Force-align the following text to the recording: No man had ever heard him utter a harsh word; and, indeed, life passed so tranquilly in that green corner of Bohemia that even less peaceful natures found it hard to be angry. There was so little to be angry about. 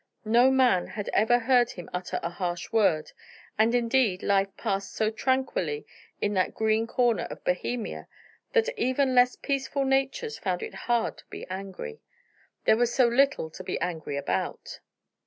No 0.25 0.49
man 0.49 0.87
had 0.87 1.11
ever 1.13 1.37
heard 1.37 1.69
him 1.73 1.87
utter 1.93 2.19
a 2.23 2.29
harsh 2.31 2.71
word; 2.71 3.11
and, 3.55 3.75
indeed, 3.75 4.23
life 4.23 4.47
passed 4.57 4.95
so 4.95 5.11
tranquilly 5.11 5.85
in 6.19 6.33
that 6.33 6.55
green 6.55 6.87
corner 6.87 7.25
of 7.29 7.43
Bohemia 7.43 8.07
that 8.53 8.69
even 8.79 9.13
less 9.13 9.35
peaceful 9.35 9.85
natures 9.85 10.39
found 10.39 10.63
it 10.63 10.73
hard 10.73 11.19
to 11.19 11.25
be 11.29 11.45
angry. 11.51 12.01
There 12.65 12.77
was 12.77 12.91
so 12.91 13.07
little 13.07 13.51
to 13.51 13.63
be 13.63 13.79
angry 13.79 14.17
about. 14.17 14.79